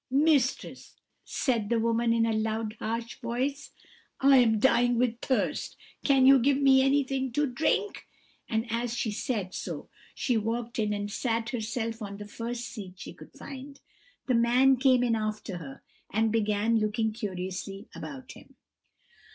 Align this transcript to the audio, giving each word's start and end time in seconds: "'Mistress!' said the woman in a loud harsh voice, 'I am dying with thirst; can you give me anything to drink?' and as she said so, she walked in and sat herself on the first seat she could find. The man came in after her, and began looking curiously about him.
"'Mistress!' 0.09 0.95
said 1.23 1.69
the 1.69 1.77
woman 1.79 2.11
in 2.11 2.25
a 2.25 2.33
loud 2.33 2.75
harsh 2.79 3.19
voice, 3.19 3.69
'I 4.19 4.37
am 4.37 4.59
dying 4.59 4.97
with 4.97 5.19
thirst; 5.21 5.77
can 6.03 6.25
you 6.25 6.39
give 6.39 6.57
me 6.59 6.81
anything 6.81 7.31
to 7.33 7.45
drink?' 7.45 8.07
and 8.49 8.65
as 8.71 8.97
she 8.97 9.11
said 9.11 9.53
so, 9.53 9.89
she 10.15 10.37
walked 10.37 10.79
in 10.79 10.91
and 10.91 11.11
sat 11.11 11.49
herself 11.49 12.01
on 12.01 12.17
the 12.17 12.27
first 12.27 12.61
seat 12.65 12.95
she 12.97 13.13
could 13.13 13.33
find. 13.33 13.79
The 14.25 14.33
man 14.33 14.77
came 14.77 15.03
in 15.03 15.15
after 15.15 15.57
her, 15.57 15.83
and 16.11 16.31
began 16.31 16.79
looking 16.79 17.13
curiously 17.13 17.87
about 17.93 18.31
him. 18.31 18.55